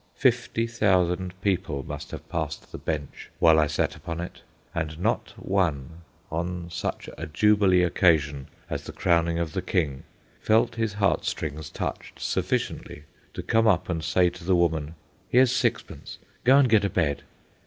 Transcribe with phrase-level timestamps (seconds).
[0.15, 4.41] Fifty thousand people must have passed the bench while I sat upon it,
[4.73, 10.01] and not one, on such a jubilee occasion as the crowning of the King,
[10.39, 13.03] felt his heart strings touched sufficiently
[13.35, 14.95] to come up and say to the woman:
[15.29, 17.21] "Here's sixpence; go and get a bed."